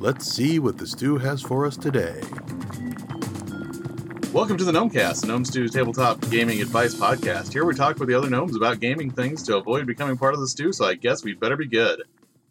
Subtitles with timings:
[0.00, 2.20] Let's see what the stew has for us today.
[4.32, 7.52] Welcome to the Gnomecast, Gnome Stew's tabletop gaming advice podcast.
[7.52, 10.40] Here we talk with the other gnomes about gaming things to avoid becoming part of
[10.40, 12.04] the stew, so I guess we better be good.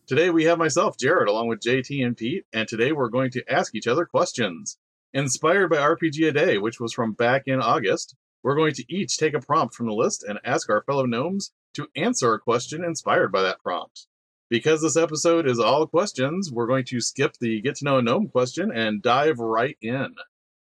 [0.08, 3.50] Today we have myself, Jared, along with JT and Pete, and today we're going to
[3.50, 4.78] ask each other questions.
[5.14, 9.18] Inspired by RPG A Day, which was from back in August, we're going to each
[9.18, 12.84] take a prompt from the list and ask our fellow gnomes to answer a question
[12.84, 14.08] inspired by that prompt.
[14.50, 18.02] Because this episode is all questions, we're going to skip the get to know a
[18.02, 20.16] gnome question and dive right in.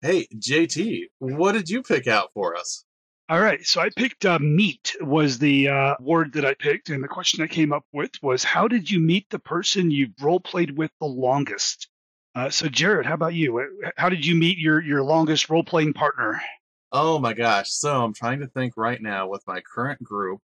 [0.01, 2.85] Hey, JT, what did you pick out for us?
[3.29, 7.03] All right, so I picked uh, meet was the uh, word that I picked, and
[7.03, 10.39] the question I came up with was, how did you meet the person you've role
[10.39, 11.89] played with the longest?
[12.37, 13.91] Uh, so, Jared, how about you?
[13.97, 16.41] How did you meet your your longest role playing partner?
[16.93, 17.71] Oh my gosh!
[17.71, 20.41] So I'm trying to think right now with my current group.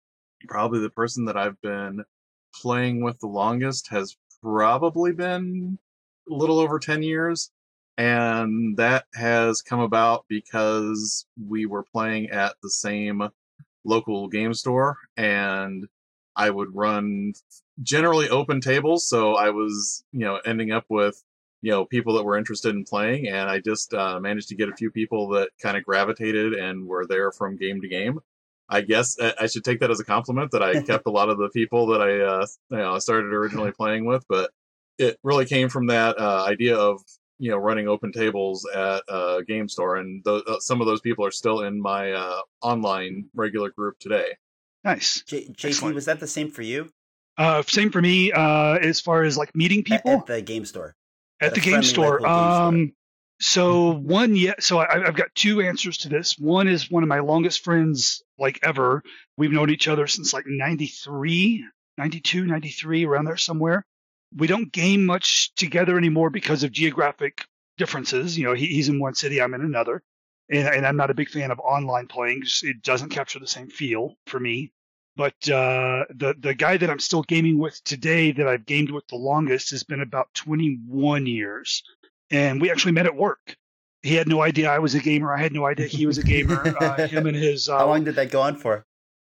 [0.48, 2.02] Probably the person that I've been
[2.54, 5.78] playing with the longest has probably been
[6.30, 7.50] a little over 10 years
[7.98, 13.28] and that has come about because we were playing at the same
[13.84, 15.86] local game store and
[16.36, 17.34] I would run
[17.82, 21.22] generally open tables so I was you know ending up with
[21.62, 24.68] you know people that were interested in playing and I just uh, managed to get
[24.68, 28.20] a few people that kind of gravitated and were there from game to game
[28.72, 31.28] I guess uh, I should take that as a compliment that I kept a lot
[31.28, 34.50] of the people that I uh, you know started originally playing with, but
[34.98, 37.00] it really came from that uh, idea of
[37.38, 41.00] you know running open tables at a game store, and th- uh, some of those
[41.00, 44.36] people are still in my uh, online regular group today.
[44.84, 45.22] Nice.
[45.26, 45.94] J- JT, Excellent.
[45.94, 46.90] was that the same for you
[47.36, 50.94] Uh, same for me uh, as far as like meeting people at the game store?
[51.40, 52.20] at, at the game store.
[52.20, 52.68] local game store.
[52.68, 52.92] Um,
[53.40, 54.54] so one, yeah.
[54.60, 56.38] So I, I've got two answers to this.
[56.38, 59.02] One is one of my longest friends like ever.
[59.36, 61.64] We've known each other since like 93,
[61.98, 63.84] 92, 93, around there somewhere.
[64.36, 67.44] We don't game much together anymore because of geographic
[67.78, 68.38] differences.
[68.38, 70.02] You know, he, he's in one city, I'm in another.
[70.50, 72.42] And, and I'm not a big fan of online playing.
[72.62, 74.72] It doesn't capture the same feel for me.
[75.16, 79.06] But uh, the the guy that I'm still gaming with today, that I've gamed with
[79.08, 81.82] the longest, has been about 21 years,
[82.30, 83.56] and we actually met at work.
[84.02, 85.34] He had no idea I was a gamer.
[85.34, 86.74] I had no idea he was a gamer.
[86.80, 88.84] Uh, him and his uh, How long did that go on for?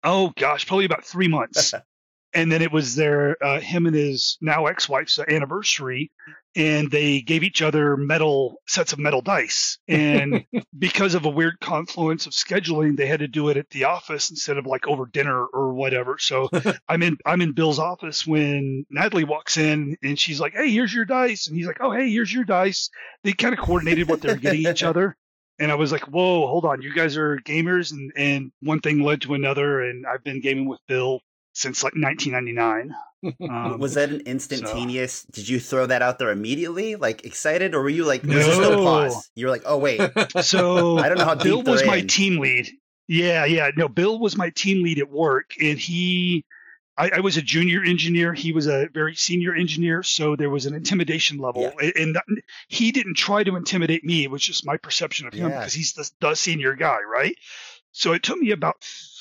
[0.02, 1.74] oh gosh, probably about three months.
[2.34, 6.10] and then it was their uh, him and his now ex-wife's anniversary,
[6.56, 9.78] and they gave each other metal sets of metal dice.
[9.88, 10.44] And
[10.78, 14.30] because of a weird confluence of scheduling, they had to do it at the office
[14.30, 16.18] instead of like over dinner or whatever.
[16.18, 16.48] So
[16.88, 20.92] I'm in I'm in Bill's office when Natalie walks in and she's like, "Hey, here's
[20.92, 22.90] your dice," and he's like, "Oh, hey, here's your dice."
[23.22, 25.16] They kind of coordinated what they were getting each other.
[25.60, 26.82] And I was like, "Whoa, hold on!
[26.82, 30.68] You guys are gamers," and and one thing led to another, and I've been gaming
[30.68, 31.20] with Bill
[31.54, 32.94] since like 1999.
[33.40, 35.22] Um, was that an instantaneous?
[35.32, 38.84] Did you throw that out there immediately, like excited, or were you like, was No.
[38.84, 39.30] pause?
[39.34, 39.98] You were like, oh wait,
[40.42, 42.68] so I don't know how Bill was they're my team lead.
[43.08, 43.70] Yeah, yeah.
[43.78, 46.44] No, Bill was my team lead at work, and he,
[46.98, 48.34] I, I was a junior engineer.
[48.34, 51.88] He was a very senior engineer, so there was an intimidation level, Yeah.
[51.94, 52.18] A- and
[52.68, 54.24] he didn't try to intimidate me.
[54.24, 55.60] It was just my perception of him Yeah.
[55.60, 57.36] because he's the, the senior guy, right?
[57.92, 58.76] So it took me about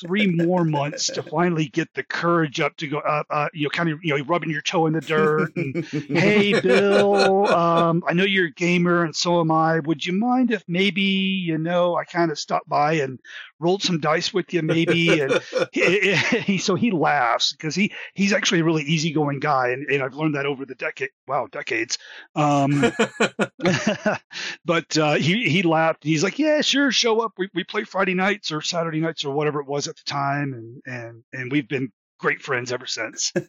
[0.06, 3.70] three more months to finally get the courage up to go up, uh, you know,
[3.70, 8.14] kind of, you know, rubbing your toe in the dirt and hey bill um, i
[8.14, 9.80] know you're a gamer and so am i.
[9.80, 13.20] Would you mind if maybe you know i kind of stopped by and
[13.60, 15.22] rolled some dice with you maybe?
[15.22, 15.40] And
[15.72, 20.04] he, he, so he laughs because he he's actually a really easygoing guy and, and
[20.04, 21.98] i've learned that over the decade wow decades.
[22.36, 22.82] Um,
[24.66, 26.04] but uh, he he laughed.
[26.04, 27.34] He's like yeah sure show up.
[27.38, 30.54] We, we play friday nights or saturday nights or whatever it was at the time
[30.54, 33.32] and and and we've been great friends ever since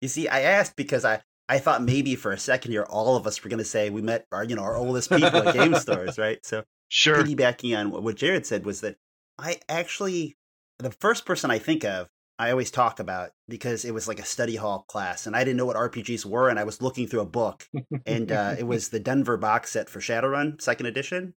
[0.00, 3.26] You see, I asked because I I thought maybe for a second here all of
[3.26, 5.74] us were going to say we met our you know our oldest people at game
[5.84, 6.38] stores, right?
[6.44, 8.96] So sure piggybacking on what- Jared said was that
[9.38, 10.36] I actually
[10.78, 12.08] the first person I think of
[12.38, 15.56] I always talk about because it was like a study hall class and I didn't
[15.56, 17.66] know what RPGs were and I was looking through a book
[18.06, 21.34] and uh, it was the Denver box set for Shadowrun second edition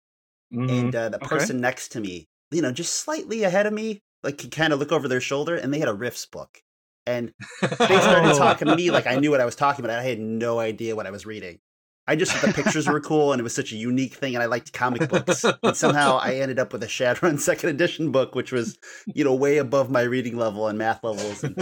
[0.54, 0.70] Mhm.
[0.70, 1.26] and uh, the Okay.
[1.26, 4.78] person next to me you know just slightly ahead of me like could kind of
[4.78, 6.62] look over their shoulder and they had a Rifts book
[7.06, 9.98] and they started talking to me like I knew what I was talking about.
[9.98, 11.60] I had no idea what I was reading.
[12.08, 14.42] I just thought the pictures were cool and it was such a unique thing, and
[14.42, 15.44] I liked comic books.
[15.44, 19.34] And somehow I ended up with a Shadowrun second edition book, which was, you know,
[19.34, 21.42] way above my reading level and math levels.
[21.42, 21.56] And,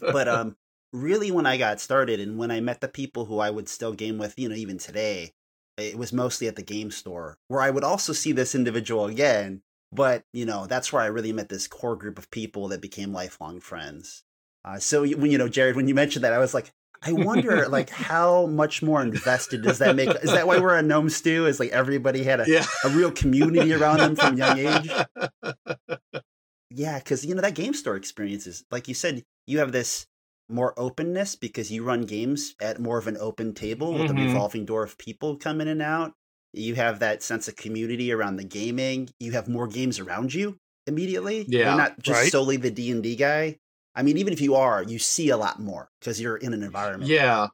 [0.00, 0.56] but um,
[0.92, 3.92] really, when I got started and when I met the people who I would still
[3.92, 5.32] game with, you know, even today,
[5.76, 9.62] it was mostly at the game store where I would also see this individual again.
[9.92, 13.12] But you know, that's where I really met this core group of people that became
[13.12, 14.24] lifelong friends.
[14.64, 16.72] Uh, so when you know, Jared, when you mentioned that, I was like,
[17.02, 20.08] I wonder, like, how much more invested does that make?
[20.22, 21.46] Is that why we're a gnome stew?
[21.46, 22.64] Is like everybody had a, yeah.
[22.84, 24.90] a real community around them from young age?
[26.70, 29.22] Yeah, because you know that game store experience is like you said.
[29.46, 30.06] You have this
[30.48, 34.22] more openness because you run games at more of an open table with Mhm.
[34.22, 36.12] a revolving door of people come in and out.
[36.56, 39.08] You have that sense of community around the gaming.
[39.20, 41.44] You have more games around you immediately.
[41.48, 42.32] Yeah, You're not just right.
[42.32, 43.58] solely the D and D guy.
[43.94, 46.62] I mean, even if you are, you see a lot more because you're in an
[46.62, 47.10] environment.
[47.10, 47.48] yeah.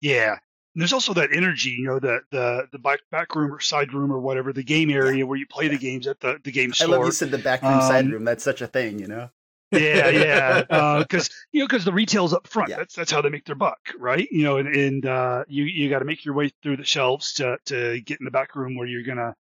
[0.00, 0.36] Yeah.
[0.74, 3.92] And there's also that energy, you know, the the the back back room or side
[3.92, 6.72] room or whatever, the game area where you play the games at the, the game
[6.72, 8.24] store I love you said the back room, side Um, room.
[8.24, 9.30] That's such a thing, you know.
[9.70, 10.98] Yeah, yeah.
[11.00, 12.70] Because you know, because the retail's up front.
[12.70, 12.76] Yeah.
[12.78, 14.28] That's that's how they make their buck, right?
[14.30, 17.34] You know, and, and uh, you you got to make your way through the shelves
[17.34, 19.34] to to get in the back room where you're gonna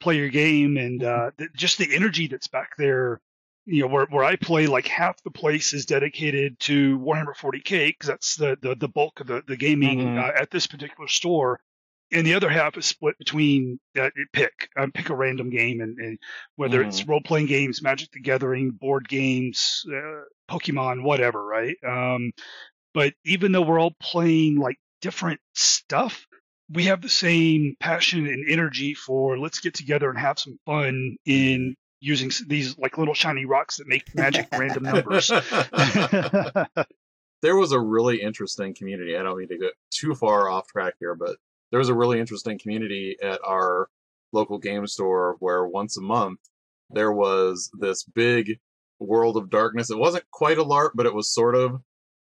[0.00, 3.20] play your game, and uh, the, just the energy that's back there.
[3.64, 7.88] You know, where where I play, like half the place is dedicated to Warhammer 40k
[7.90, 10.18] because that's the, the the bulk of the the gaming Mhm.
[10.18, 11.60] uh, at this particular store.
[12.12, 15.98] And the other half is split between uh, pick um, pick a random game, and,
[15.98, 16.18] and
[16.56, 21.76] whether it's role playing games, Magic the Gathering, board games, uh, Pokemon, whatever, right?
[21.86, 22.32] Um,
[22.94, 26.26] but even though we're all playing like different stuff,
[26.70, 31.16] we have the same passion and energy for let's get together and have some fun
[31.24, 35.28] in using these like little shiny rocks that make magic random numbers.
[37.42, 39.16] there was a really interesting community.
[39.16, 41.36] I don't mean to get too far off track here, but
[41.72, 43.88] there was a really interesting community at our
[44.32, 46.38] local game store where once a month
[46.90, 48.60] there was this big
[49.00, 49.90] world of darkness.
[49.90, 51.80] It wasn't quite a LARP, but it was sort of,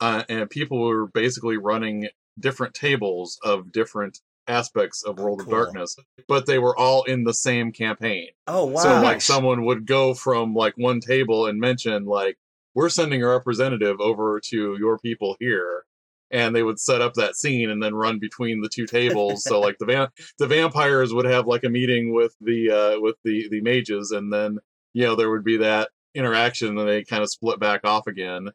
[0.01, 2.09] uh, and people were basically running
[2.39, 5.51] different tables of different aspects of Oh, World of.
[5.51, 5.97] Darkness,
[6.29, 8.29] but they were all in the same campaign.
[8.47, 8.81] Oh wow!
[8.83, 12.37] So like someone would go from like one table and mention like
[12.75, 15.85] we're sending a representative over to your people here
[16.33, 19.61] and they would set up that scene and then run between the two tables so
[19.61, 20.09] like the van
[20.39, 24.33] the vampires would have like a meeting with the uh with the the mages and
[24.33, 24.59] then
[24.95, 28.49] you know there would be that interaction and they kind of split back off again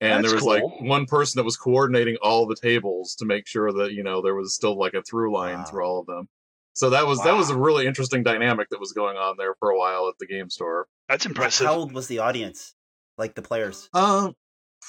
[0.00, 3.46] and That's there was like one person that was coordinating all the tables to make
[3.46, 5.64] sure that you know there was still like a through line Wow.
[5.64, 6.28] through all of them
[6.74, 9.70] so that was that was a really interesting dynamic that was going on there for
[9.70, 10.86] a while at the game store.
[11.08, 11.66] That's impressive.
[11.66, 12.74] How old was the audience?
[13.18, 13.90] Like the players?
[13.92, 14.34] Um,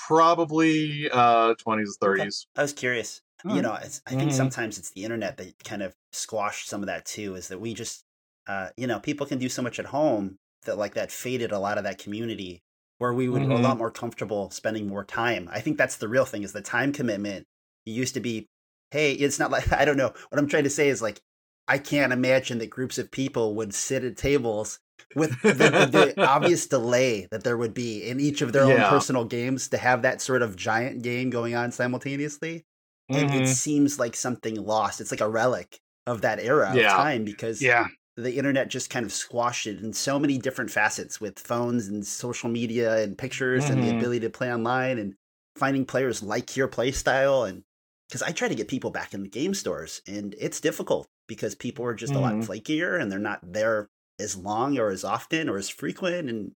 [0.07, 2.47] probably uh twenties, thirties.
[2.55, 3.21] I was curious.
[3.45, 3.55] Oh.
[3.55, 4.35] You know, it's, I think Mhm.
[4.35, 7.35] sometimes it's the internet that kind of squashed some of that too.
[7.35, 8.03] Is that we just,
[8.47, 11.59] uh, you know, people can do so much at home that like that faded a
[11.59, 12.63] lot of that community
[12.99, 15.49] where we would be a lot more comfortable spending more time.
[15.51, 17.45] I think that's the real thing is the time commitment.
[17.85, 18.47] It used to be,
[18.91, 20.13] hey, it's not like I don't know.
[20.29, 21.19] What I'm trying to say is like
[21.67, 24.79] I can't imagine that groups of people would sit at tables
[25.15, 29.25] with the, the obvious delay that there would be in each of their own personal
[29.25, 32.65] games to have that sort of giant game going on simultaneously.
[33.11, 33.43] Mm-hmm.
[33.43, 35.01] it seems like something lost.
[35.01, 36.95] It's like a relic of that era of Yeah.
[36.95, 37.87] time because yeah,
[38.17, 42.05] the internet just kind of squashed it in so many different facets with phones and
[42.05, 43.97] social media and pictures and the Mhm.
[43.97, 45.15] ability to play online and
[45.55, 47.63] finding players like your play style and
[48.09, 51.55] because I try to get people back in the game stores and it's difficult because
[51.55, 52.47] people are just a lot Mhm.
[52.47, 53.89] flakier and they're not there
[54.19, 56.51] as long or as often or as frequent and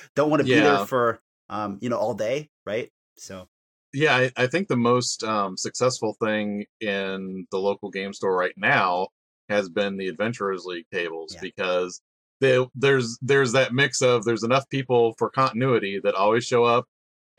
[0.16, 1.20] don't want to be there for
[1.50, 3.46] um you know all day right so
[3.92, 8.54] Yeah, I, I think the most um, successful thing in the local game store right
[8.56, 9.08] now
[9.48, 11.40] has been the Adventurers League tables Yeah.
[11.42, 12.00] because
[12.40, 16.86] they, there's there's that mix of there's enough people for continuity that always show up,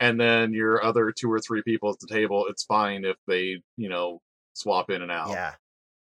[0.00, 3.60] and then your other two or three people at the table, it's fine if they
[3.76, 4.20] you know
[4.54, 5.30] swap in and out.
[5.30, 5.52] Yeah.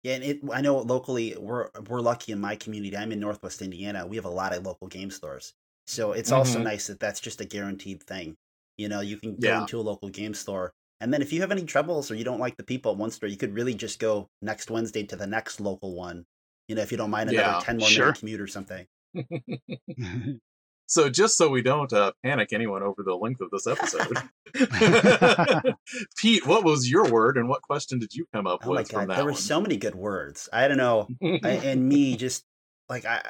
[0.04, 2.96] Yeah, and it I know locally we're we're lucky in my community.
[2.96, 4.06] I'm in Northwest Indiana.
[4.06, 5.54] We have a lot of local game stores.
[5.87, 6.64] So it's also Mhm.
[6.64, 8.37] nice that that's just a guaranteed thing.
[8.76, 9.58] You know, you can go Yeah.
[9.58, 12.38] into a local game store and then if you have any troubles or you don't
[12.40, 15.26] like the people at one store, you could really just go next Wednesday to the
[15.26, 16.25] next local one.
[16.68, 17.58] You know, if you don't mind another Yeah.
[17.58, 18.14] 10 more Sure.
[18.14, 18.87] minute commute or something.
[20.86, 24.18] So just so we don't uh, panic anyone over the length of this episode,
[26.16, 29.08] Pete, what was your word and what question did you come up Oh with from
[29.08, 29.40] that there were one?
[29.40, 30.48] so many good words.
[30.52, 31.08] I don't know.
[31.22, 32.44] I, and me just
[32.88, 33.22] like I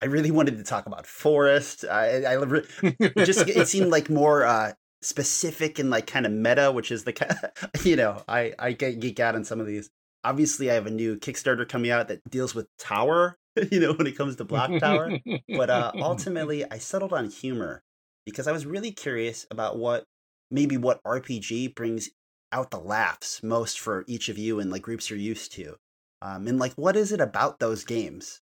[0.00, 1.84] I really wanted to talk about forest.
[1.84, 4.72] I I it just it seemed like more uh
[5.02, 7.38] specific and like kind of meta which is the kind
[7.82, 9.90] you know i i get geek out on some of these
[10.24, 13.36] obviously i have a new kickstarter coming out that deals with tower
[13.70, 15.18] you know when it comes to block tower
[15.48, 17.82] but uh ultimately i settled on humor
[18.24, 20.04] because i was really curious about what
[20.50, 22.10] maybe what rpg brings
[22.52, 25.76] out the laughs most for each of you and like groups you're used to
[26.22, 28.40] um and like what is it about those games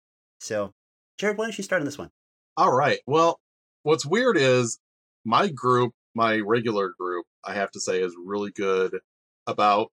[0.40, 0.72] so
[1.18, 2.10] jared why don't you start on this one
[2.56, 3.00] All right.
[3.06, 3.40] Well,
[3.82, 4.78] what's weird is
[5.24, 8.98] my group, my regular group, I have to say, is really good
[9.46, 9.90] about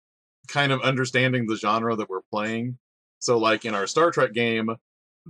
[0.47, 2.77] kind of understanding the genre that we're playing.
[3.19, 4.69] So, like in our Star Trek game,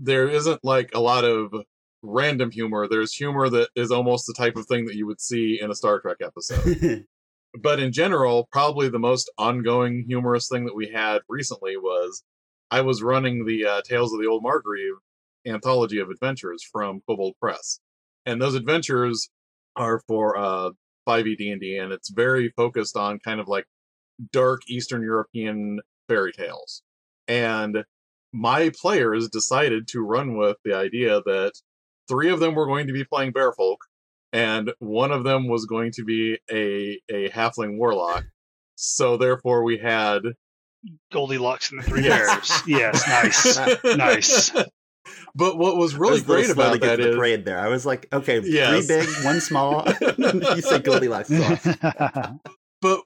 [0.01, 1.53] there isn't like a lot of
[2.01, 2.87] random humor.
[2.87, 5.75] There's humor that is almost the type of thing that you would see in a
[5.75, 7.05] Star Trek episode.
[7.61, 12.23] but in general, probably the most ongoing humorous thing that we had recently was
[12.71, 14.93] I was running the uh, Tales of the Old Margrave
[15.45, 17.79] anthology of adventures from Kobold Press,
[18.25, 19.29] and those adventures
[19.75, 20.69] are for uh,
[21.07, 23.65] 5e D&D, and it's very focused on kind of like
[24.31, 26.83] dark Eastern European fairy tales.
[27.27, 27.83] And
[28.33, 31.53] my players decided to run with the idea that
[32.07, 33.77] three of them were going to be playing Bearfolk,
[34.33, 38.25] and one of them was going to be a a halfling warlock.
[38.75, 40.21] So therefore, we had
[41.11, 42.61] Goldilocks and the Three Bears.
[42.65, 44.51] yes, nice, nice.
[45.35, 47.59] But what was really was great about get that the is parade there.
[47.59, 48.87] I was like, okay, Yes.
[48.87, 49.85] three big, one small.
[50.17, 51.29] you said Goldilocks.
[52.81, 53.01] but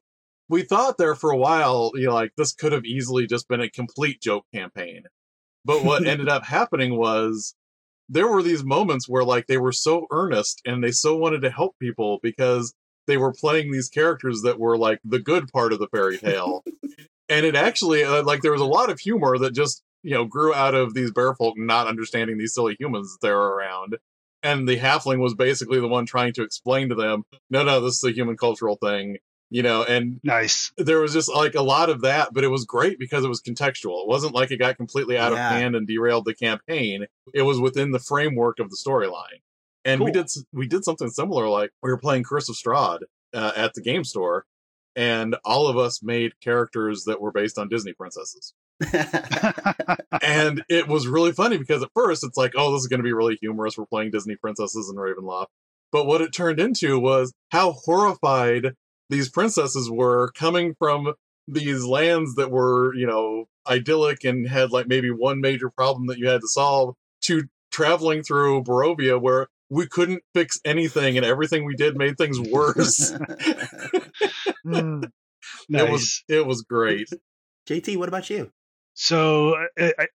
[0.50, 3.62] we thought there for a while, you know, like this could have easily just been
[3.62, 5.04] a complete joke campaign.
[5.66, 7.56] But what ended up happening was
[8.10, 11.50] there were these moments where like they were so earnest and they so wanted to
[11.50, 12.74] help people because
[13.08, 16.64] they were playing these characters that were like the good part of the fairy tale.
[17.30, 20.26] and it actually uh, like there was a lot of humor that just, you know,
[20.26, 23.98] grew out of these bear folk not understanding these silly humans that they're around.
[24.42, 27.96] And the halfling was basically the one trying to explain to them, no, no, this
[27.96, 29.18] is a human cultural thing
[29.54, 30.72] you know and nice.
[30.78, 33.40] there was just like a lot of that but it was great because it was
[33.42, 35.48] contextual it wasn't like it got completely out Yeah.
[35.50, 39.42] of hand and derailed the campaign it was within the framework of the storyline
[39.86, 43.00] and we did we did something similar like we were playing curse of strahd
[43.34, 44.46] uh, at the game store
[44.96, 48.54] and all of us made characters that were based on disney princesses
[50.24, 53.04] and it was really funny because at first it's like, oh, this is going to
[53.04, 53.78] be really humorous.
[53.78, 55.46] We're playing Disney princesses in Ravenloft.
[55.92, 58.74] But what it turned into was how horrified
[59.14, 61.14] these princesses were coming from
[61.48, 66.18] these lands that were, you know, idyllic and had like maybe one major problem that
[66.18, 71.66] you had to solve to traveling through Barovia where we couldn't fix anything and everything
[71.66, 73.14] we did made things worse.
[74.66, 75.12] Mm,
[75.70, 77.10] It was it was great.
[77.68, 78.50] JT, what about you?
[78.94, 80.08] So I, I,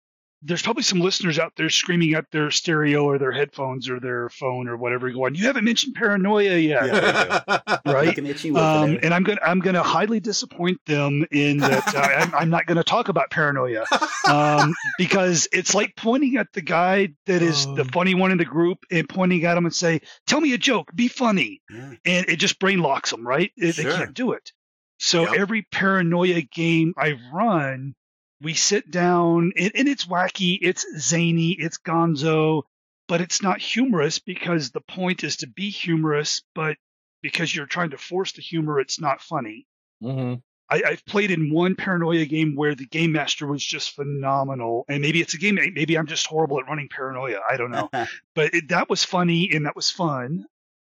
[0.43, 4.29] there's probably some listeners out there screaming at their stereo or their headphones or their
[4.29, 7.59] phone or whatever, going, "You haven't mentioned paranoia yet." Yeah.
[7.85, 8.07] Right.
[8.07, 11.95] Looking at you over Um, and I'm gonna I'm gonna highly disappoint them in that
[11.95, 13.85] uh, I'm, I'm not gonna talk about paranoia
[14.29, 17.91] um, because it's like pointing at the guy that is the Oh.
[17.93, 20.89] funny one in the group and pointing at him and say, "Tell me a joke,
[20.93, 21.93] be funny," Yeah.
[22.05, 23.51] and it just brain locks them, right?
[23.57, 24.51] It- They can't do it.
[24.99, 25.33] So Yep.
[25.39, 27.93] every paranoia game I've run,
[28.41, 32.63] we sit down and, and it's wacky, it's zany, it's gonzo,
[33.07, 36.77] but it's not humorous because the point is to be humorous, but
[37.21, 39.67] because you're trying to force the humor, it's not funny.
[40.01, 40.35] hmm
[40.69, 45.01] I, I've played in one paranoia game where the game master was just phenomenal, and
[45.01, 45.55] maybe it's a game.
[45.55, 47.39] Maybe I'm just horrible at running paranoia.
[47.49, 47.89] I don't know,
[48.35, 50.45] but it, that was funny and that was fun.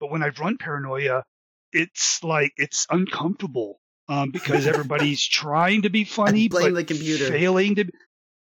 [0.01, 1.23] But when I've run paranoia,
[1.71, 3.79] it's like it's uncomfortable
[4.11, 7.25] um, because everybody's trying to be funny, Blame but the computer.
[7.27, 7.85] failing to.
[7.85, 7.91] Be,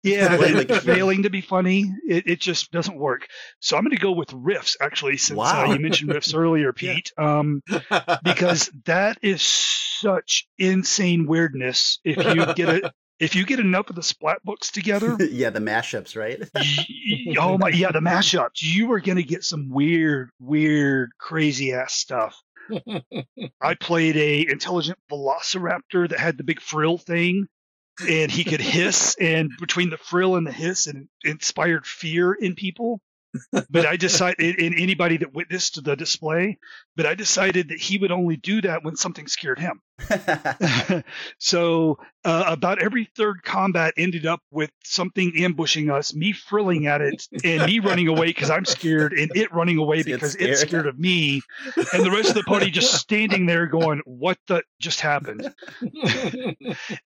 [0.03, 0.81] yeah, Blame the computer.
[0.95, 1.93] failing to be funny.
[2.07, 3.27] It, it just doesn't work.
[3.59, 5.65] So I'm going to go with Rifts actually, since Wow.
[5.69, 6.93] uh, you mentioned Rifts earlier, Yeah.
[6.93, 7.11] Pete.
[7.17, 7.61] Um,
[8.23, 11.99] because that is such insane weirdness.
[12.05, 15.59] If you get it, if you get enough of the splat books together, yeah, the
[15.59, 16.39] mashups, right?
[16.55, 21.73] y- oh my, yeah, the mashups, you are going to get some weird, weird, crazy
[21.73, 22.41] ass stuff.
[23.61, 27.47] I played a intelligent velociraptor that had the big frill thing,
[28.07, 32.55] and he could hiss, and between the frill and the hiss, it inspired fear in
[32.55, 33.01] people.
[33.51, 36.57] But I decided, in anybody that witnessed the display,
[37.00, 39.82] but I decided that he would only do that when something scared him.
[41.39, 47.00] so uh, about every third combat ended up with something ambushing us, me frilling at
[47.00, 50.50] it, and me running away because I'm scared, and it running away It's because scared.
[50.51, 51.41] it's scared of me,
[51.94, 55.53] and the rest of the party just standing there going, "What the just happened?"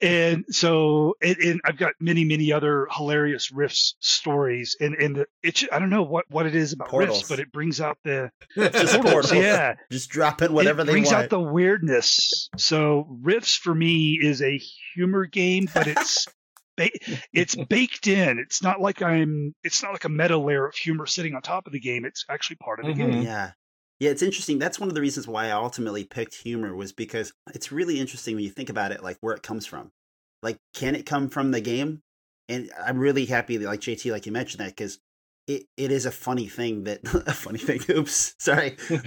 [0.02, 5.64] And so, and, and I've got many, many other hilarious Rifts stories, and and it's
[5.72, 7.18] I don't know what what it is about Portals.
[7.20, 9.34] Rifts, but it brings out the portals.
[9.34, 10.90] yeah Just dropping whatever they want.
[10.90, 11.24] it they brings want.
[11.26, 12.50] out the weirdness.
[12.58, 14.60] So Rifts for me is a
[14.96, 16.28] humor game, but it's
[16.78, 16.90] ba-
[17.34, 18.40] it's baked in.
[18.40, 19.54] It's not like I'm.
[19.64, 22.06] It's not like a meta layer of humor sitting on top of the game.
[22.06, 23.12] It's actually part of the Mhm.
[23.12, 23.22] game.
[23.24, 23.52] Yeah.
[24.00, 24.60] Yeah, it's interesting.
[24.60, 28.36] That's one of the reasons why I ultimately picked humor was because it's really interesting
[28.36, 29.92] when you think about it, like where it comes from.
[30.42, 32.02] Like, can it come from the game?
[32.50, 35.00] And I'm really happy that, like JT, like you mentioned that, because
[35.48, 37.82] it, it is a funny thing that a funny thing.
[37.98, 38.78] Oops, sorry.
[38.90, 38.98] you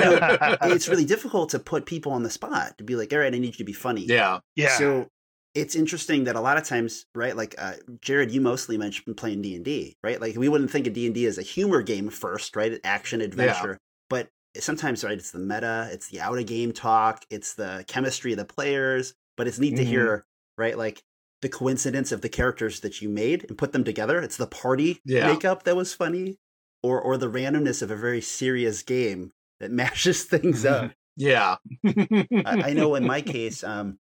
[0.00, 0.18] know,
[0.62, 3.38] it's really difficult to put people on the spot to be like, all right, I
[3.38, 4.04] need you to be funny.
[4.06, 4.40] Yeah.
[4.56, 4.76] yeah.
[4.78, 5.08] So
[5.54, 7.36] it's interesting that a lot of times, right?
[7.36, 10.20] Like uh, Jared, you mostly mentioned playing D and D, right?
[10.20, 12.80] Like we wouldn't think of D and D as a humor game first, right?
[12.84, 15.12] Action adventure, but sometimes, right?
[15.18, 19.14] It's the meta, it's the out of game talk, it's the chemistry of the players.
[19.36, 19.88] But it's neat to Mhm.
[19.88, 20.26] hear,
[20.58, 20.76] right?
[20.76, 21.02] Like
[21.42, 24.20] the coincidence of the characters that you made and put them together.
[24.20, 25.26] It's the party Yeah.
[25.26, 26.38] makeup that was funny,
[26.82, 30.92] or or the randomness of a very serious game that mashes things up.
[31.16, 31.56] Yeah.
[31.84, 33.98] I, I know in my case, um,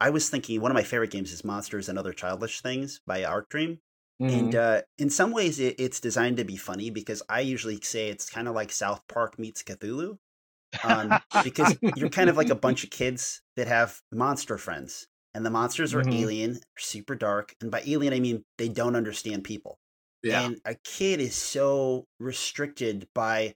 [0.00, 3.24] I was thinking one of my favorite games is Monsters and Other Childish Things by
[3.24, 3.80] Arc Dream.
[4.28, 4.54] And Mhm.
[4.54, 8.28] uh, in some ways, it, it's designed to be funny because I usually say it's
[8.28, 10.18] kind of like South Park meets Cthulhu.
[10.82, 15.08] Um, because you're kind of like a bunch of kids that have monster friends.
[15.34, 16.12] And the monsters are Mhm.
[16.12, 17.54] alien, super dark.
[17.60, 19.78] And by alien, I mean they don't understand people.
[20.22, 20.46] yeah.
[20.46, 23.54] And a kid is so restricted by,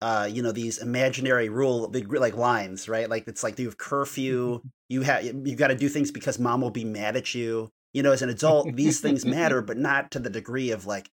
[0.00, 3.08] uh, you know, these imaginary rule, big like lines, right?
[3.08, 4.60] Like it's like you have curfew.
[4.88, 7.70] You have you got to do things because mom will be mad at you.
[7.92, 11.10] You know, as an adult, these things matter, but not to the degree of like.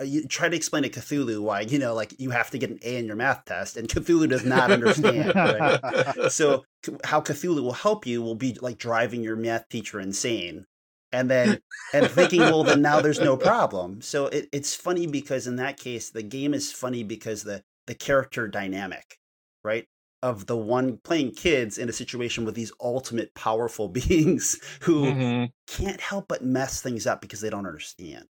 [0.00, 2.70] Uh, You try to explain to Cthulhu why you know, like you have to get
[2.70, 5.34] an A in your math test, and Cthulhu does not understand.
[5.44, 5.66] right?
[6.28, 6.64] so
[7.04, 10.64] how Cthulhu will help you will be like driving your math teacher insane.
[11.12, 11.60] And then
[11.92, 14.02] and thinking, well, then now there's no problem.
[14.02, 17.94] So it, it's funny because in that case, the game is funny because the the
[17.94, 19.18] character dynamic,
[19.64, 19.86] right?
[20.22, 25.50] Of the one playing kids in a situation with these ultimate powerful beings who Mhm.
[25.66, 28.26] can't help but mess things up because they don't understand.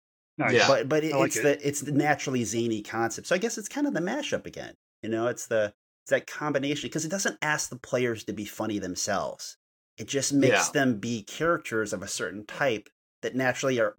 [0.42, 0.54] Nice.
[0.54, 0.68] Yeah.
[0.68, 1.42] But but it, like it's it.
[1.42, 3.26] the it's the naturally zany concept.
[3.28, 4.74] So I guess it's kind of the mashup again.
[5.02, 5.72] You know, it's the
[6.04, 9.56] it's that combination because it doesn't ask the players to be funny themselves.
[9.98, 10.72] It just makes Yeah.
[10.72, 12.88] them be characters of a certain type
[13.22, 13.94] that naturally are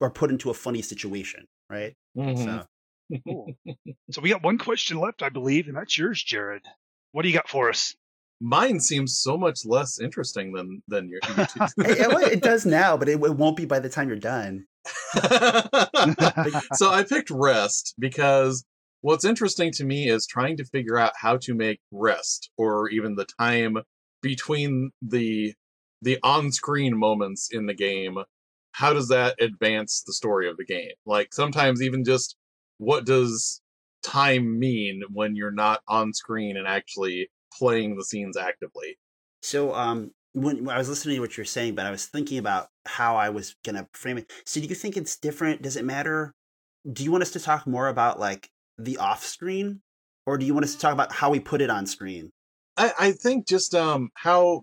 [0.00, 1.94] are put into a funny situation, right?
[2.16, 2.44] Mhm.
[2.44, 2.66] So
[3.26, 3.52] Cool.
[4.10, 6.62] So we got one question left, I believe, and that's yours, Jared.
[7.12, 7.94] What do you got for us?
[8.40, 11.20] Mine seems so much less interesting than than your.
[11.36, 11.46] your
[11.78, 14.66] it, it- it does now, but it, it won't be by the time you're done.
[16.74, 18.64] so I picked rest because
[19.00, 23.14] what's interesting to me is trying to figure out how to make rest or even
[23.14, 23.78] the time
[24.22, 25.54] between the
[26.02, 28.18] the on-screen moments in the game
[28.74, 30.90] how does that advance the story of the game?
[31.06, 32.36] Like sometimes even just
[32.78, 33.62] what does
[34.02, 38.98] time mean when you're not on screen and actually playing the scenes actively?
[39.42, 42.38] So um when, when I was listening to what you're saying, but I was thinking
[42.38, 44.30] about how I was gonna frame it.
[44.44, 45.62] So do you think it's different?
[45.62, 46.34] Does it matter?
[46.92, 49.80] Do you want us to talk more about like the off screen?
[50.26, 52.30] Or do you want us to talk about how we put it on screen?
[52.76, 54.62] I, I think just um how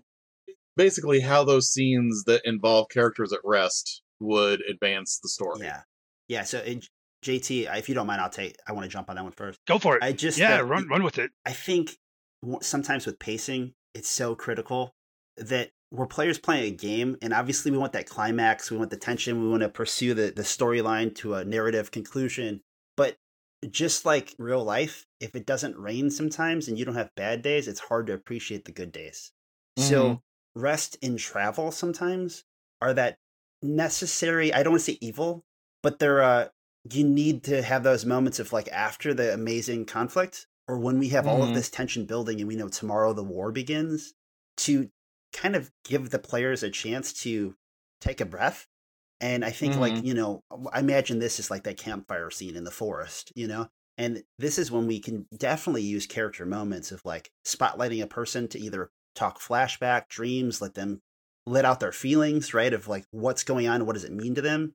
[0.76, 5.60] basically how those scenes that involve characters at rest would advance the story.
[5.60, 5.80] Yeah.
[6.28, 6.44] Yeah.
[6.44, 6.86] So it,
[7.24, 9.58] JT, if you don't mind, I'll take I want to jump on that one first.
[9.66, 10.02] Go for it.
[10.02, 11.30] I just yeah, uh, run run with it.
[11.46, 11.96] I think
[12.60, 14.92] sometimes with pacing, it's so critical
[15.36, 18.96] that we're players playing a game, and obviously we want that climax, we want the
[18.96, 22.62] tension, we want to pursue the, the storyline to a narrative conclusion.
[22.96, 23.16] But
[23.68, 27.68] just like real life, if it doesn't rain sometimes and you don't have bad days,
[27.68, 29.32] it's hard to appreciate the good days.
[29.76, 30.20] So
[30.54, 32.44] rest in travel sometimes
[32.80, 33.18] are that
[33.62, 34.52] necessary.
[34.52, 35.44] I don't want to say evil,
[35.82, 36.48] but they're uh
[36.90, 41.10] you need to have those moments of like after the amazing conflict or when we
[41.10, 41.54] have all of Mhm.
[41.54, 44.14] this tension building and we know tomorrow the war begins
[44.56, 44.90] to
[45.32, 47.54] kind of give the players a chance to
[48.00, 48.66] take a breath
[49.20, 50.42] and i think like you know
[50.72, 53.68] i imagine this is like that campfire scene in the forest you know
[53.98, 58.48] and this is when we can definitely use character moments of like spotlighting a person
[58.48, 61.00] to either talk flashback dreams let them
[61.46, 64.42] let out their feelings right of like what's going on what does it mean to
[64.42, 64.74] them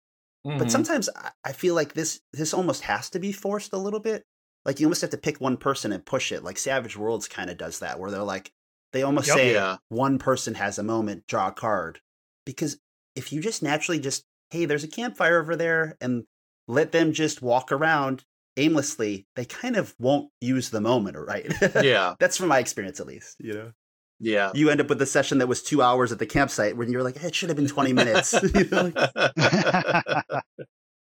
[0.58, 0.72] but Mhm.
[0.72, 1.10] sometimes
[1.43, 4.24] I feel like this this almost has to be forced a little bit.
[4.65, 6.43] Like you almost have to pick one person and push it.
[6.43, 8.52] Like Savage Worlds kind of does that, where they're like
[8.98, 9.38] they almost Yep.
[9.38, 9.78] say Yeah.
[9.90, 12.00] one person has a moment, draw a card.
[12.48, 12.80] Because
[13.16, 16.24] if you just naturally just hey, there's a campfire over there, and
[16.68, 18.24] let them just walk around
[18.56, 21.46] aimlessly, they kind of won't use the moment, right?
[21.84, 23.36] yeah, That's from my experience, at least.
[23.40, 23.72] You know,
[24.20, 24.52] yeah.
[24.56, 27.04] you end up with a session that was two hours at the campsite when you're
[27.04, 28.34] like, it should have been twenty minutes.
[28.56, 30.44] You know, like-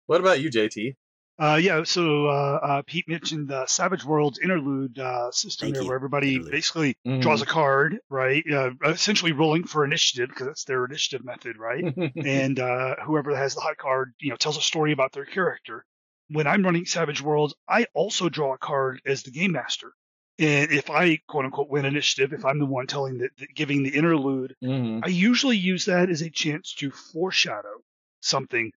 [0.07, 0.95] what about you, JT?
[1.39, 5.97] Uh, yeah, so uh, uh, Pete mentioned the Savage Worlds interlude uh, system there, where
[5.97, 6.53] everybody Interlude.
[6.53, 7.21] basically Mm-hmm.
[7.21, 8.45] draws a card, right?
[8.51, 11.85] Uh, essentially rolling for initiative because that's their initiative method, right?
[12.25, 15.85] and uh, whoever has the high card, you know, tells a story about their character.
[16.29, 19.93] When I'm running Savage Worlds, I also draw a card as the game master.
[20.39, 23.83] And if I quote unquote win initiative, if I'm the one telling the, the giving
[23.83, 25.01] the interlude, Mhm.
[25.05, 27.83] I usually use that as a chance to foreshadow
[28.21, 28.73] something,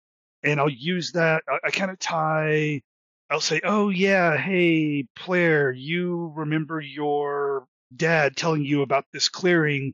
[0.46, 1.44] and I'll use that.
[1.50, 2.82] I, I kind of tie
[3.30, 9.94] I'll say, "Oh yeah, hey player, you remember your dad telling you about this clearing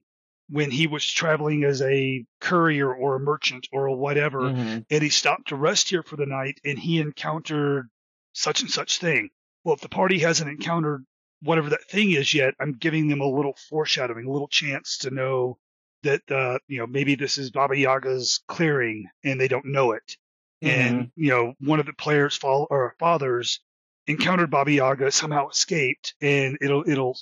[0.49, 4.85] when he was traveling as a courier or a merchant or whatever, Mhm.
[4.89, 7.89] and he stopped to rest here for the night, and he encountered
[8.33, 9.29] such and such thing."
[9.63, 11.05] Well, if the party hasn't encountered
[11.41, 15.09] whatever that thing is yet, I'm giving them a little foreshadowing, a little chance to
[15.09, 15.57] know
[16.03, 20.17] that uh, you know maybe this is Baba Yaga's clearing, and they don't know it
[20.61, 23.59] and you know one of the players fall or fathers
[24.07, 27.17] encountered Baba Yaga somehow escaped and it'll it'll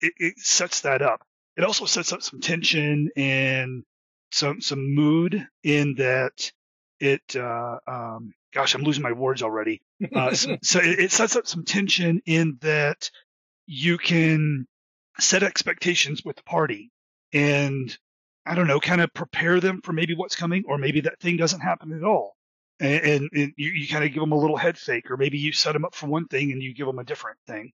[0.00, 1.26] it, it sets that up.
[1.56, 3.84] It also sets up some tension and
[4.32, 6.52] some some mood in that
[7.00, 9.82] it uh um gosh I'm losing my words already.
[10.14, 13.10] Uh, so, so it, it sets up some tension in that
[13.66, 14.66] you can
[15.18, 16.90] set expectations with the party
[17.32, 17.96] and
[18.46, 21.36] I don't know, kind of prepare them for maybe what's coming, or maybe that thing
[21.36, 22.36] doesn't happen at all.
[22.84, 25.38] And, and, and you, you kind of give them a little head fake, or maybe
[25.38, 27.72] you set them up for one thing and you give them a different thing.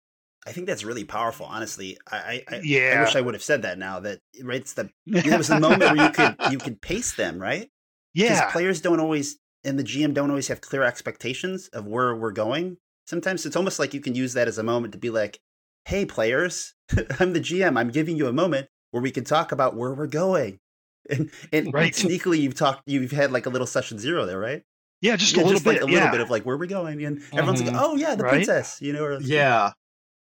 [0.48, 1.46] I think that's really powerful.
[1.46, 4.00] Honestly, I I, I, I wish I would have said that now.
[4.00, 7.40] That right, it's the it was the moment where you could you could pace them
[7.40, 7.70] right.
[8.14, 8.50] yeah.
[8.52, 12.78] players don't always and the GM don't always have clear expectations of where we're going.
[13.06, 15.40] Sometimes it's almost like you can use that as a moment to be like,
[15.86, 16.74] "Hey, players,
[17.20, 17.78] I'm the GM.
[17.78, 20.60] I'm giving you a moment where we can talk about where we're going."
[21.10, 21.94] And and Right.
[21.94, 22.84] sneakily, you've talked.
[22.86, 24.62] You've had like a little session zero there, right?
[25.02, 25.74] Yeah, just Yeah, a little just bit.
[25.74, 26.12] like a little yeah.
[26.12, 27.80] bit of like where we're going, and everyone's like, Mhm.
[27.82, 28.32] "Oh yeah, the Right.
[28.32, 29.04] princess," you know.
[29.04, 29.74] Or, Yeah.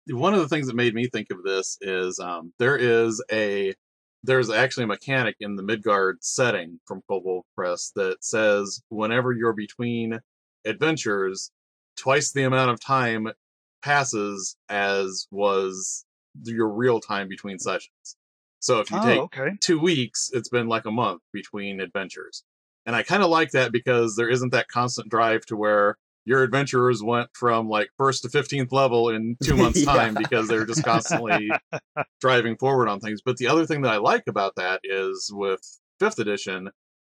[0.09, 3.73] One of the things that made me think of this is um, there is a
[4.23, 9.53] there's actually a mechanic in the Midgard setting from Kobold Press that says whenever you're
[9.53, 10.19] between
[10.65, 11.51] adventures,
[11.95, 13.27] twice the amount of time
[13.81, 16.05] passes as was
[16.43, 18.17] your real time between sessions.
[18.59, 19.49] So if you oh, take okay.
[19.61, 22.43] two weeks, it's been like a month between adventures.
[22.87, 26.41] And I kind of like that because there isn't that constant drive to where your
[26.41, 29.93] adventurers went from like first to 15th level in two months' Yeah.
[29.93, 31.51] time because they're just constantly
[32.21, 33.21] driving forward on things.
[33.23, 35.61] But the other thing that I like about that is with
[35.99, 36.69] fifth edition,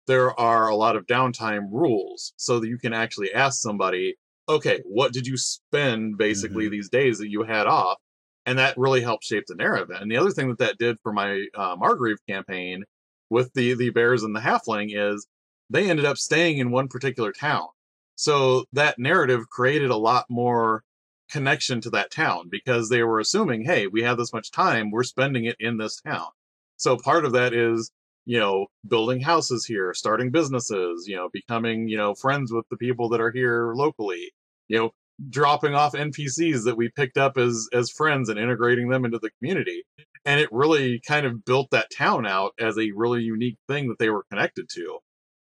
[0.07, 4.15] there are a lot of downtime rules so that you can actually ask somebody,
[4.49, 7.99] okay, what did you spend basically these days that you had off?
[8.47, 9.91] And that really helped shape the narrative.
[9.91, 12.85] And the other thing that that did for my uh, Margrave campaign
[13.31, 15.27] with the the bears and the halfling is
[15.75, 17.67] they ended up staying in one particular town.
[18.15, 20.85] So that narrative created a lot more
[21.29, 25.03] connection to that town because they were assuming, hey, we have this much time, we're
[25.03, 26.29] spending it in this town.
[26.77, 27.91] So part of that is,
[28.25, 32.77] you know, building houses here, starting businesses, you know, becoming, you know, friends with the
[32.77, 34.33] people that are here locally,
[34.69, 34.91] you know,
[35.29, 39.31] dropping off NPCs that we picked up as as friends and integrating them into the
[39.41, 39.83] community.
[40.25, 43.99] And it really kind of built that town out as a really unique thing that
[43.99, 45.01] they were connected to.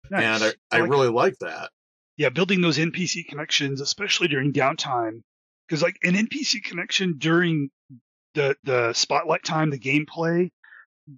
[0.09, 0.23] Nice.
[0.23, 1.69] And I, I like really like that.
[2.17, 5.21] yeah, building those NPC connections, especially during downtime,
[5.67, 7.69] because like an NPC connection during
[8.33, 10.49] the the spotlight time, the gameplay,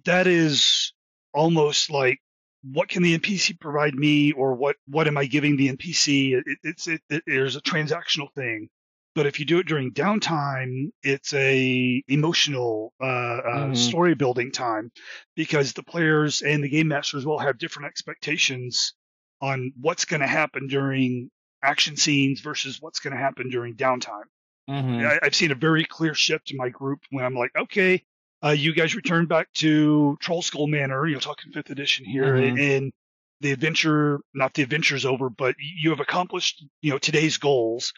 [0.04, 0.92] that is
[1.32, 2.18] almost like
[2.62, 6.34] what can the NPC provide me, or what what am I giving the NPC?
[6.34, 8.68] It, it's it, it, there's a transactional thing,
[9.14, 13.76] but if you do it during downtime, it's a emotional uh, uh, Mhm.
[13.76, 14.90] story building time
[15.36, 18.94] because the players and the game masters will have different expectations
[19.40, 21.30] on what's going to happen during
[21.62, 24.24] action scenes versus what's going to happen during downtime.
[24.68, 25.06] Mm-hmm.
[25.06, 28.04] I, I've seen a very clear shift in my group when I'm like, okay,
[28.44, 32.58] uh, you guys return back to Trollskull Manor, you know, talking fifth edition here, Mhm.
[32.58, 32.92] and
[33.40, 37.92] the adventure, not the adventure's over, but you have accomplished, you know, today's goals.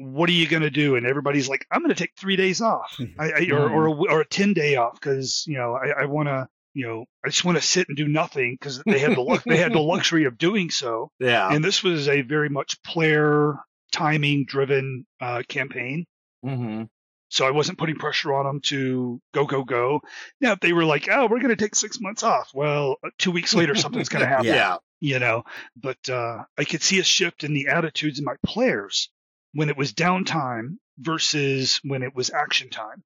[0.00, 0.96] What are you going to do?
[0.96, 3.92] And everybody's like, I'm going to take three days off, I, I, or, or, a,
[3.92, 7.28] or a 10 day off because, you know, I, I want to, you know, I
[7.28, 10.24] just want to sit and do nothing because they had the they had the luxury
[10.24, 11.10] of doing so.
[11.18, 11.52] Yeah.
[11.52, 13.58] And this was a very much player
[13.92, 16.06] timing driven uh, campaign.
[16.44, 16.84] Mm-hmm.
[17.28, 20.00] So I wasn't putting pressure on them to go, go, go.
[20.40, 23.10] Now, if they were like, oh, we're going to take six months off, well, uh,
[23.18, 24.78] two weeks later, something's going to happen, Yeah.
[24.98, 25.44] you know.
[25.76, 29.10] But uh, I could see a shift in the attitudes of my players
[29.52, 33.02] when it was downtime versus when it was action time.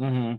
[0.00, 0.36] Mm-hmm.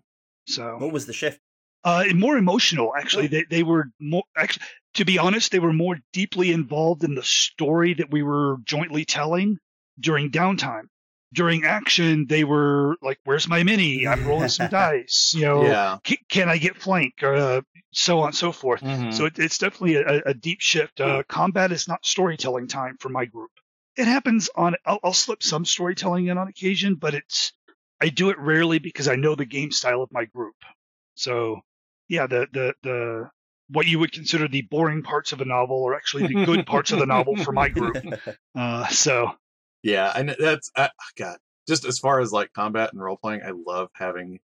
[0.47, 1.39] So What was the shift?
[1.83, 3.27] uh, more emotional, actually.
[3.27, 7.23] They they were more actually, to be honest, they were more deeply involved in the
[7.23, 9.57] story that we were jointly telling
[9.99, 10.83] during downtime.
[11.31, 14.07] During action, they were like, "Where's my mini?
[14.07, 15.33] I'm rolling some dice.
[15.35, 15.97] You know, Yeah.
[16.05, 17.21] "Ca- can I get flank?
[17.21, 17.61] Uh,
[17.93, 19.13] so on and so forth." Mhm.
[19.13, 20.99] So it, it's definitely a, a deep shift.
[20.99, 23.51] Uh, combat is not storytelling time for my group.
[23.99, 24.75] It happens on.
[24.85, 27.51] I'll, I'll slip some storytelling in on occasion, but it's
[28.01, 30.55] I do it rarely because I know the game style of my group.
[31.15, 31.59] So
[32.07, 33.29] yeah, the the the
[33.67, 36.93] what you would consider the boring parts of a novel are actually the good parts
[36.93, 37.97] of the novel for my group.
[38.55, 39.31] Uh, so
[39.83, 41.37] Yeah, and that's uh, God.
[41.67, 44.39] Just as far as like combat and role playing, I love having.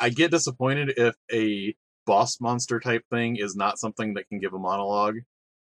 [0.00, 1.74] I get disappointed if a
[2.06, 5.18] boss monster type thing is not something that can give a monologue,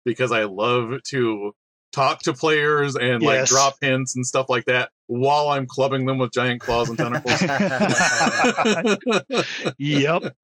[0.05, 1.53] because I love to
[1.93, 6.17] talk to players and like drop hints and stuff like that while I'm clubbing them
[6.17, 7.41] with giant claws and tentacles.
[9.77, 10.35] Yep.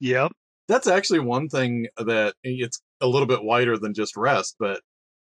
[0.00, 0.32] Yep.
[0.68, 4.80] That's actually one thing that it's a little bit wider than just rest, but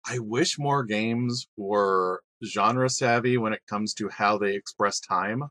[0.07, 5.43] I wish more games were genre savvy when it comes to how they express time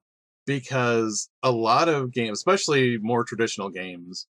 [0.46, 4.26] because a lot of games, especially more traditional games,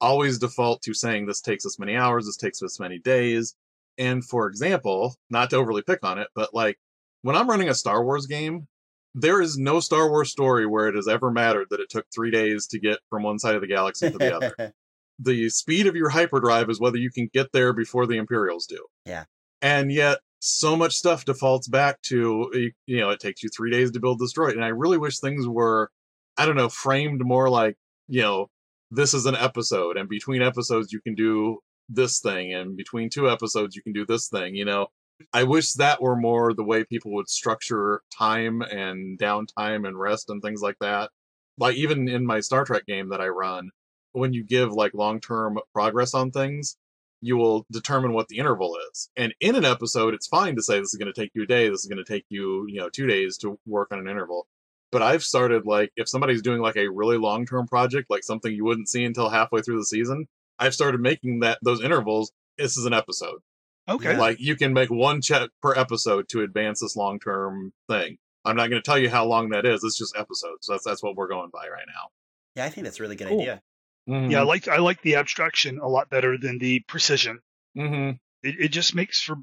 [0.00, 3.54] always default to saying this takes this many hours, this takes this many days.
[3.98, 6.78] And for example, not to overly pick on it, but like
[7.22, 8.68] when I'm running a Star Wars game,
[9.14, 12.30] there is no Star Wars story where it has ever mattered that it took three
[12.30, 14.74] days to get from one side of the galaxy to the other
[15.18, 18.84] the speed of your hyperdrive is whether you can get there before the Imperials do.
[19.04, 19.24] Yeah.
[19.62, 23.90] And yet, so much stuff defaults back to, you- know, it takes you three days
[23.92, 24.52] to build this droid.
[24.52, 25.90] And I really wish things were,
[26.36, 27.76] I don't know, framed more like,
[28.08, 28.48] you know,
[28.90, 33.30] this is an episode, and between episodes, you can do this thing, and between two
[33.30, 34.88] episodes, you can do this thing, you know.
[35.32, 40.28] I wish that were more the way people would structure time and downtime and rest
[40.28, 41.10] and things like that.
[41.58, 43.70] Like, even in my Star Trek game that I run,
[44.12, 46.76] when you give like long term progress on things,
[47.20, 49.10] you will determine what the interval is.
[49.16, 51.46] And in an episode, it's fine to say this is going to take you a
[51.46, 54.08] day, this is going to take you, you know, two days to work on an
[54.08, 54.46] interval.
[54.92, 58.52] But I've started like if somebody's doing like a really long term project, like something
[58.52, 60.26] you wouldn't see until halfway through the season,
[60.58, 62.32] I've started making that those intervals.
[62.58, 63.40] This is an episode.
[63.88, 64.16] Okay.
[64.16, 68.18] Like you can make one check per episode to advance this long term thing.
[68.44, 69.82] I'm not going to tell you how long that is.
[69.84, 70.66] It's just episodes.
[70.68, 72.08] That's that's what we're going by right now.
[72.54, 73.40] yeah, I think that's a really good Cool.
[73.40, 73.60] idea.
[74.08, 77.40] Yeah, I like I like the abstraction a lot better than the precision.
[77.74, 78.10] hmm
[78.42, 79.36] It, it just makes for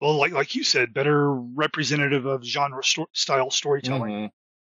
[0.00, 4.20] well, like like you said, better representative of genre sto- style storytelling.
[4.20, 4.26] hmm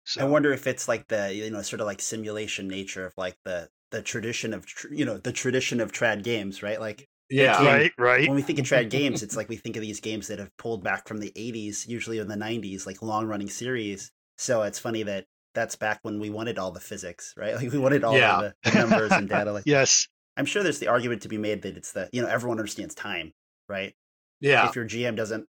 [0.06, 3.14] So I wonder if it's like the you know sort of like simulation nature of
[3.18, 6.80] like the the tradition of tr- you know the tradition of trad games, right?
[6.80, 7.64] Like Yeah.
[7.66, 8.28] right, right.
[8.28, 10.56] when we think of trad games, it's like we think of these games that have
[10.58, 14.12] pulled back from the 80s, usually in the 90s, like long running series.
[14.38, 17.56] So it's funny that that's back when we wanted all the physics, right?
[17.62, 18.52] Like we wanted all Yeah.
[18.64, 19.52] the, the numbers and data.
[19.52, 20.08] Like Yes.
[20.38, 22.96] I'm sure there's the argument to be made that it's the you know everyone understands
[22.96, 23.32] time,
[23.68, 23.94] right?
[24.40, 24.68] Yeah.
[24.70, 25.46] If your GM doesn't,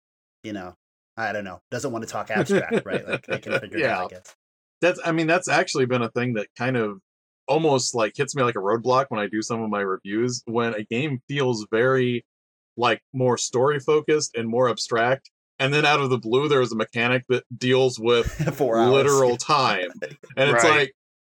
[0.44, 0.74] you know,
[1.16, 3.06] I don't know, doesn't want to talk abstract, right?
[3.06, 4.08] Like they can figure it out, I Yeah.
[4.08, 4.36] guess.
[4.80, 7.00] That's I mean that's actually been a thing that kind of
[7.48, 10.74] almost like hits me like a roadblock when I do some of my reviews when
[10.74, 12.24] a game feels very
[12.76, 16.76] like more story focused and more abstract and then out of the blue there's a
[16.76, 18.92] mechanic that deals with Four hours.
[18.92, 19.90] literal time
[20.36, 20.78] and it's Right.
[20.78, 20.92] like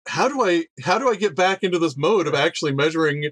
[0.09, 3.31] how do I how do I get back into this mode of actually measuring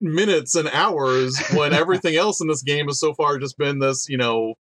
[0.00, 4.08] minutes and hours when everything else in this game has so far just been this
[4.08, 4.54] you know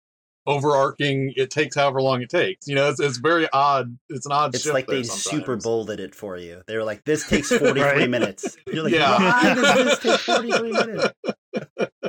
[0.47, 4.31] overarching it takes however long it takes you know it's, it's very odd it's an
[4.31, 6.61] odd It's shift like there they super bolded it for you.
[6.67, 8.09] They were like, "This takes 43 Right.
[8.09, 9.17] minutes." You're like, Yeah.
[9.19, 11.13] "Why does this take 43 minutes?"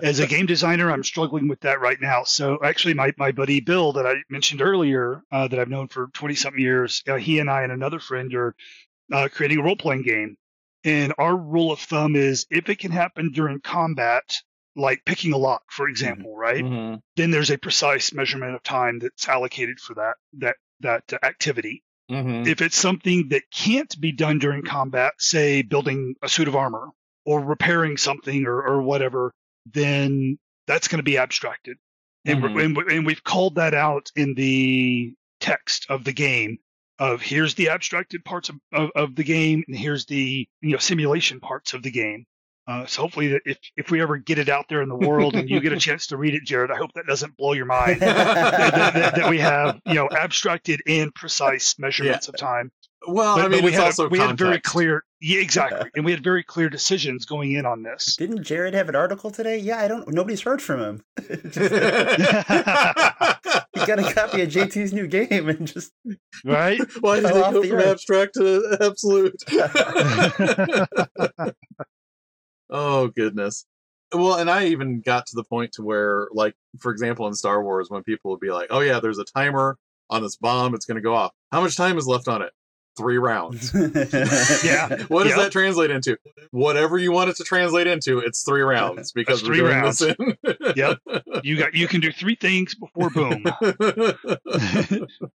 [0.02, 2.24] As a game designer, I'm struggling with that right now.
[2.24, 6.08] So actually, my, my buddy Bill that I mentioned earlier, uh, that I've known for
[6.14, 8.54] 20 something years, uh, he and I and another friend are
[9.12, 10.36] uh, creating a role playing game.
[10.84, 14.22] And our rule of thumb is if it can happen during combat,
[14.76, 16.64] like picking a lock, for example, right?
[16.64, 17.00] Mhm.
[17.16, 21.82] Then there's a precise measurement of time that's allocated for that that that uh, activity.
[22.10, 22.46] Mhm.
[22.46, 26.88] If it's something that can't be done during combat, say building a suit of armor
[27.24, 29.32] or repairing something or, or whatever,
[29.66, 31.76] then that's going to be abstracted.
[32.24, 32.54] And, Mhm.
[32.54, 36.58] we're, and, and we've called that out in the text of the game
[36.98, 40.78] of here's the abstracted parts of, of, of the game and here's the you know
[40.78, 42.24] simulation parts of the game.
[42.68, 45.34] Uh, so hopefully that if, if we ever get it out there in the world
[45.34, 47.66] and you get a chance to read it, Jared, I hope that doesn't blow your
[47.66, 52.70] mind that, that- that- that we have you know abstracted and precise measurements of time.
[53.08, 56.04] well But, i mean we it's had also we had very clear yeah exactly, and
[56.04, 58.14] we had very clear decisions going in on this.
[58.16, 59.58] Didn't Jared have an article today?
[59.58, 60.06] Yeah, I don't.
[60.08, 61.02] Nobody's heard from him.
[61.18, 61.36] he
[63.86, 65.92] got a copy of JT's new game and just
[66.44, 66.80] Right?
[67.00, 67.86] Why did Fell they off go from earth.
[67.86, 69.34] abstract to absolute?
[72.72, 73.64] Oh goodness.
[74.14, 77.62] Well, and I even got to the point to where, like, for example, in Star
[77.62, 79.78] Wars, when people would be like, "Oh yeah, there's a timer
[80.10, 81.32] on this bomb; it's going to go off.
[81.50, 82.52] How much time is left on it?
[82.98, 83.72] Three rounds.
[84.62, 85.04] Yeah.
[85.08, 85.38] What does Yep.
[85.38, 86.18] that translate into?
[86.50, 89.98] Whatever you want it to translate into, it's three rounds because That's we're three rounds.
[90.00, 90.36] this in.
[90.76, 90.98] Yep.
[91.42, 93.44] You got you can do three things before boom.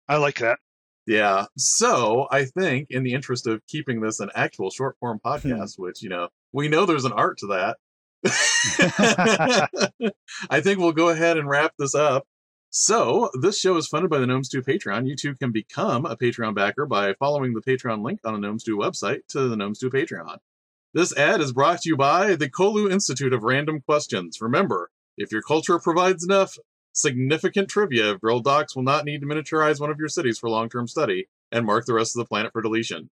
[0.07, 0.59] I like that.
[1.07, 1.45] Yeah.
[1.57, 5.27] So I think, in the interest of keeping this an actual short form hmm.
[5.27, 7.77] podcast, which, you know, we know there's an art to that,
[10.49, 12.27] I think we'll go ahead and wrap this up.
[12.69, 15.07] So, this show is funded by the Gnome Stew Patreon.
[15.07, 18.59] You too can become a Patreon backer by following the Patreon link on the Gnome
[18.59, 20.37] Stew website to the Gnome Stew Patreon.
[20.93, 24.41] This ad is brought to you by the Kolu Institute of Random Questions.
[24.41, 26.57] Remember, if your culture provides enough
[26.97, 30.69] significant trivia, Grill Docs will not need to miniaturize one of your cities for long
[30.69, 33.09] term study and mark the rest of the planet for deletion.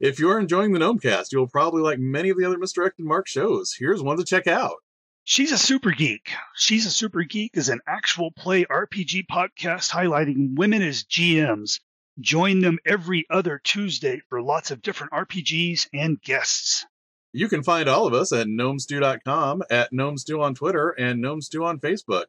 [0.00, 3.74] If you're enjoying the Gnomecast, you'll probably like many of the other Misdirected Mark shows.
[3.78, 4.76] Here's one to check out.
[5.24, 6.32] She's a Super Geek.
[6.56, 11.78] She's a Super Geek is an actual play RPG podcast highlighting women as GMs.
[12.18, 16.84] Join them every other Tuesday for lots of different RPGs and guests.
[17.32, 21.78] You can find all of us at gnomestew.com, at gnomestew on Twitter, and gnomestew on
[21.78, 22.24] Facebook.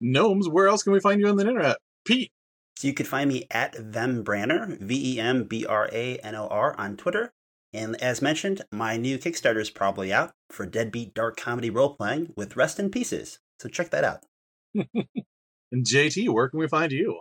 [0.00, 1.78] Gnomes, where else can we find you on the internet?
[2.04, 2.32] Pete.
[2.76, 6.46] So you could find me at Vembranor, V E M B R A N O
[6.46, 7.32] R, on Twitter.
[7.72, 12.32] And as mentioned, my new Kickstarter is probably out for Deadbeat Dark Comedy Role Playing
[12.36, 13.40] with Rest in Pieces.
[13.60, 14.24] So check that out.
[14.74, 17.20] and JT, where can we find you?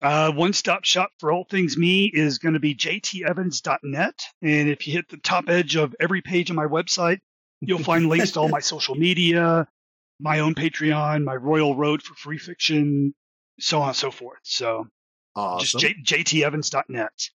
[0.00, 4.20] Uh, one stop shop for all things me is going to be jtevans.net.
[4.42, 7.18] And if you hit the top edge of every page on my website,
[7.60, 9.66] you'll find links to all my social media,
[10.20, 13.14] my own Patreon, my Royal Road for free fiction,
[13.58, 14.40] so on and so forth.
[14.42, 14.86] So
[15.34, 15.80] awesome.
[15.80, 17.30] just j- jtevans.net.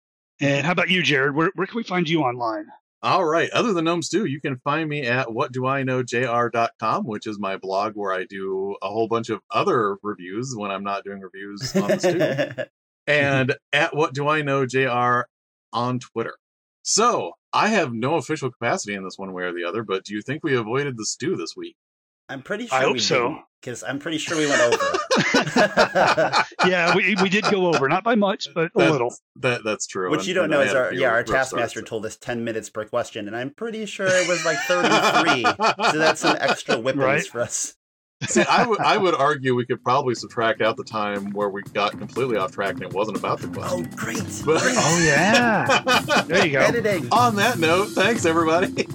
[0.41, 1.35] And how about you, Jared?
[1.35, 2.65] Where, where can we find you online?
[3.01, 3.49] All right.
[3.51, 8.13] Other than Gnomes Stew, you can find me at whatdoiknowjr.com, which is my blog where
[8.13, 11.99] I do a whole bunch of other reviews when I'm not doing reviews on the
[11.99, 12.63] stew.
[13.07, 15.21] and at what do I know JR
[15.71, 16.35] on Twitter.
[16.81, 20.13] So I have no official capacity in this one way or the other, but do
[20.13, 21.75] you think we avoided the stew this week?
[22.29, 23.39] I'm pretty sure I hope we so.
[23.61, 24.99] Because I'm pretty sure we went over.
[26.65, 29.13] yeah, we, we did go over, not by much, but a That's- little.
[29.37, 30.09] That that's true.
[30.09, 32.69] What you don't and know I is our yeah our taskmaster told us ten minutes
[32.69, 35.43] per question, and I'm pretty sure it was like thirty three.
[35.91, 37.25] so that's some extra whippings Right.
[37.25, 37.73] for us.
[38.27, 41.61] See, I would I would argue we could probably subtract out the time where we
[41.73, 43.89] got completely off track and it wasn't about the Oh, question.
[43.95, 44.17] great!
[44.45, 44.75] But- great.
[44.77, 46.23] Oh, yeah.
[46.27, 46.59] There you go.
[46.59, 47.07] Editing.
[47.13, 48.87] On that note, thanks everybody.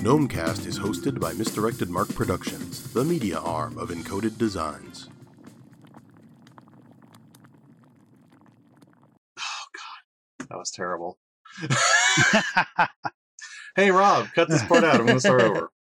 [0.00, 5.10] Gnomecast is hosted by Misdirected Mark Productions, the media arm of Encoded Designs.
[9.38, 11.18] Oh god, that was terrible.
[13.76, 15.00] hey Rob, cut this part out.
[15.00, 15.70] I'm to start over.